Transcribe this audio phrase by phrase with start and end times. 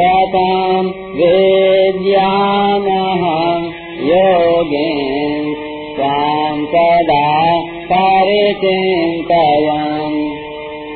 [0.00, 5.56] कथं वेद्यामहं योगिन्
[5.96, 10.38] त्वां सदा परिचिन्तयन्।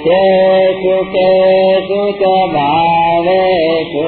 [0.00, 4.04] केषु केषु च भावेषु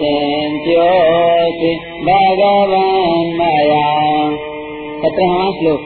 [0.00, 3.86] चिन्त्योऽसि भगवान् मया।
[5.02, 5.80] सत्रहवा श्लोक।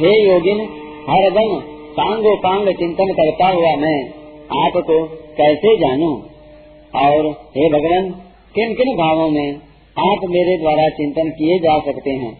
[0.00, 0.68] हे योगिन,
[1.10, 1.60] हरदम
[1.92, 4.10] सांगो पांग चिंतन करता हुआ मैं,
[4.66, 6.37] आपको कैसे जानूं?
[6.98, 7.26] और
[7.56, 8.10] हे भगवान,
[8.54, 9.54] किन किन भावों में
[9.98, 12.32] आप मेरे द्वारा चिंतन किए जा सकते हैं?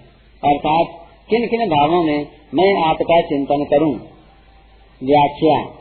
[0.45, 0.87] अर्थात,
[1.31, 3.95] किन किन भावों में मैं आपका चिंतन करूँ?
[5.05, 5.79] व्याख्या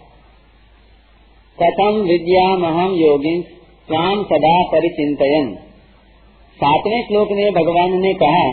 [1.62, 3.42] कथम विद्या महम योगी
[3.88, 5.58] स्वाम सदा परिचिंतन
[6.56, 8.52] सातवें श्लोक में भगवान ने कहा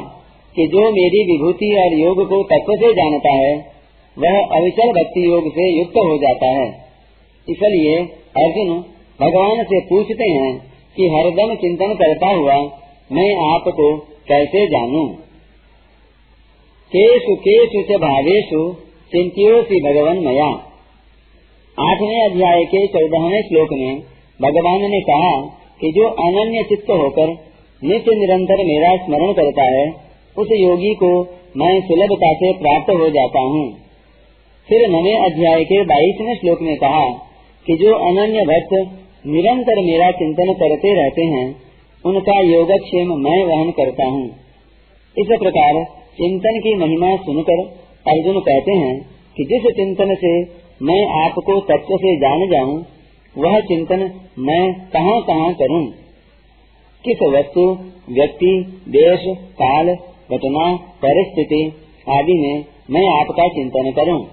[0.57, 3.75] कि जो मेरी विभूति और योग को तत्व से जानता है,
[4.19, 6.69] वह अविचल भक्ति योग से युक्त हो जाता है।
[7.49, 7.99] इसलिए
[8.37, 10.53] अर्जुन भगवान से पूछते हैं
[10.97, 12.55] कि हरदम चिंतन करता हुआ
[13.13, 13.97] मैं आपको
[14.29, 15.05] कैसे जानूं?
[16.93, 18.63] केशु केशु च भावेशु,
[19.13, 20.49] चिंतियों से भगवान मया
[21.79, 24.01] आठवें अध्याय के चौदहवें श्लोक में
[24.41, 25.31] भगवान ने कहा
[25.81, 27.31] कि जो अनन्य चित्त होकर
[27.83, 29.87] नित्य निरंतर मेरा स्मरण करता है,
[30.39, 31.13] उस योगी को
[31.57, 33.65] मैं सुलभता से प्राप्त हो जाता हूँ
[34.69, 37.09] फिर नवे अध्याय के बाईसवें श्लोक में कहा
[37.67, 41.57] कि जो अनन्य भक्त निरंतर मेरा चिंतन करते रहते हैं,
[42.05, 44.27] उनका योगक्षेम मैं वहन करता हूँ।
[45.19, 45.85] इस प्रकार
[46.17, 47.63] चिंतन की महिमा सुनकर
[48.09, 48.99] अर्जुन कहते हैं
[49.37, 50.43] कि जिस चिंतन से
[50.83, 52.87] मैं आपको तत्व से जान जाऊँ,
[53.39, 55.87] वह चिंतन मैं कहाँ कहाँ करूँ?
[57.05, 57.79] किस वस्तु,
[58.11, 59.87] व्यक्ति, देश, काल,
[60.33, 61.73] घटना, परिस्थिति
[62.09, 64.27] आदि में मैं आपका चिंतन करूँ?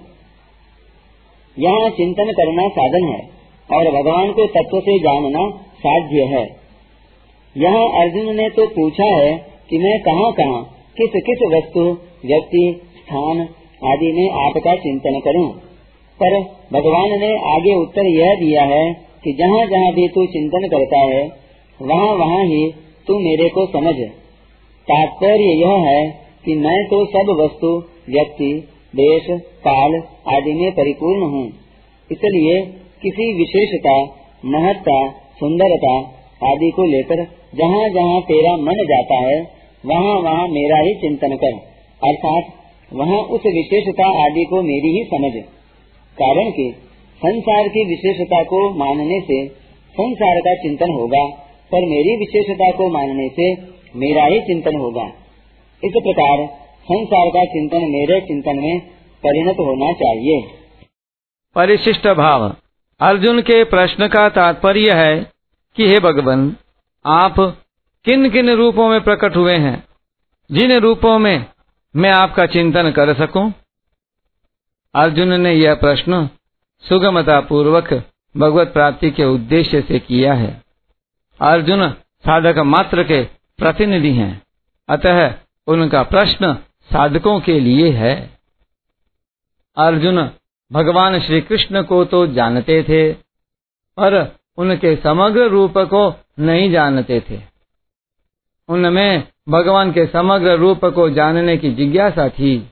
[1.58, 3.41] यहाँ चिंतन करना साधन है।
[3.72, 6.44] और भगवान को तत्व से जानना साध्य है।
[7.56, 9.32] यहाँ अर्जुन ने तो पूछा है
[9.70, 10.62] कि मैं कहाँ कहाँ,
[10.96, 11.80] किस किस वस्तु,
[12.26, 13.40] व्यक्ति, स्थान
[13.84, 15.48] आदि में आपका चिंतन करूँ?
[16.20, 16.40] पर
[16.72, 18.92] भगवान ने आगे उत्तर यह दिया है
[19.24, 21.22] कि जहाँ जहाँ भी तू चिंतन करता है,
[21.82, 22.72] वहाँ वहाँ ही
[23.06, 23.94] तू मेरे को समझ।
[24.88, 26.10] तात्पर्य यह है
[26.44, 27.68] कि मैं तो सब वस्तु,
[28.10, 28.52] व्यक्ति,
[28.96, 29.94] देश, काल
[30.28, 31.46] आदि में परिपूर्ण हूँ।
[32.10, 32.62] इसलिए
[33.02, 34.04] किसी विशेषता,
[34.44, 35.98] महत्ता, सुंदरता
[36.50, 37.16] आदि को लेकर
[37.54, 41.52] जहाँ जहाँ तेरा मन जाता है, वहाँ वहाँ मेरा ही चिंतन कर।
[42.08, 42.44] अर्थात
[42.92, 45.42] वहाँ उस विशेषता आदि को मेरी ही समझ।
[46.18, 46.74] कारण कि
[47.18, 49.48] संसार की विशेषता को मानने से
[49.92, 51.26] संसार का चिंतन होगा,
[51.72, 53.54] पर मेरी विशेषता को मानने से
[53.96, 55.04] मेरा ही चिंतन होगा।
[55.84, 56.46] इस प्रकार
[56.82, 58.80] संसार का चिंतन मेरे चिंतन में
[59.26, 60.42] परिणत होना चाहिए।
[61.56, 62.61] परिशिष्ट भाव।
[63.02, 65.32] अर्जुन के प्रश्न का तात्पर्य है
[65.76, 66.56] कि हे भगवान,
[67.06, 67.34] आप
[68.04, 69.88] किन किन रूपों में प्रकट हुए हैं?
[70.52, 71.46] जिन रूपों में
[71.96, 73.54] मैं आपका चिंतन कर सकूँ?
[74.94, 76.28] अर्जुन ने यह प्रश्न
[76.88, 77.94] सुगमता पूर्वक
[78.36, 80.62] भगवत प्राप्ति के उद्देश्य से किया है।
[81.40, 83.22] अर्जुन साधक मात्र के
[83.58, 84.42] प्रतिनिधि हैं,
[84.88, 85.34] अतः
[85.66, 86.54] उनका प्रश्न
[86.92, 88.30] साधकों के लिए है।
[89.76, 90.30] अर्जुन
[90.72, 93.12] भगवान श्री कृष्ण को तो जानते थे,
[93.96, 97.40] पर उनके समग्र रूप को नहीं जानते थे
[98.68, 102.70] उनमें भगवान के समग्र रूप को जानने की जिज्ञासा थी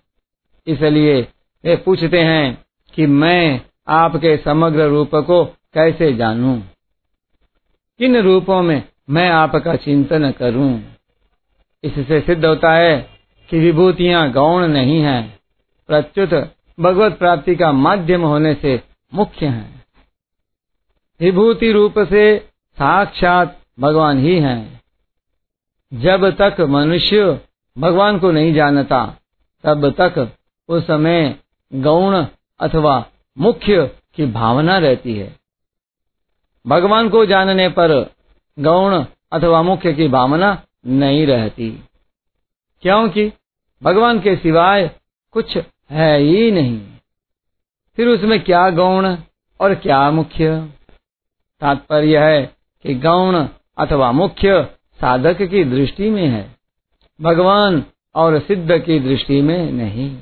[0.67, 1.21] इसलिए
[1.65, 6.61] वे पूछते हैं कि मैं आपके समग्र रूप को कैसे जानूं?
[7.99, 10.71] किन रूपों में मैं आपका चिंतन करूँ?
[11.85, 13.11] इससे सिद्ध होता है
[13.51, 15.41] कि विभूतियाँ गौण नहीं हैं
[15.89, 16.35] प्रत्युत
[16.81, 18.83] भगवत प्राप्ति का माध्यम होने से
[19.15, 19.85] मुख्य है।
[21.21, 22.39] विभूति रूप से
[22.73, 24.81] साक्षात भगवान ही हैं।
[25.95, 27.41] जब तक मनुष्य
[27.79, 29.17] भगवान को नहीं जानता,
[29.65, 30.33] तब तक
[30.69, 31.39] उसमें
[31.75, 32.27] गौण
[32.61, 33.07] अथवा
[33.39, 35.37] मुख्य की भावना रहती है।
[36.67, 38.15] भगवान को जानने पर
[38.59, 41.71] गौण अथवा मुख्य की भावना नहीं रहती।
[42.83, 43.33] क्योंकि
[43.83, 44.91] भगवान के सिवाय
[45.31, 45.59] कुछ
[45.91, 46.81] है ही नहीं।
[47.97, 49.17] फिर उसमें क्या गौण
[49.61, 50.61] और क्या मुख्य?
[51.61, 52.43] तात्पर्य है
[52.85, 53.47] कि गौण
[53.79, 54.63] अथवा मुख्य
[55.01, 56.57] साधक की दृष्टि में है,
[57.21, 57.85] भगवान
[58.15, 60.17] और सिद्ध की दृष्टि में नहीं।